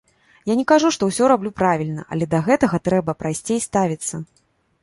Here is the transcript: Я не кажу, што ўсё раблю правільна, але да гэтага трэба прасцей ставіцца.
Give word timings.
Я 0.51 0.53
не 0.59 0.63
кажу, 0.71 0.89
што 0.95 1.09
ўсё 1.09 1.27
раблю 1.31 1.51
правільна, 1.61 2.05
але 2.15 2.25
да 2.33 2.39
гэтага 2.47 2.83
трэба 2.89 3.19
прасцей 3.21 3.63
ставіцца. 3.71 4.15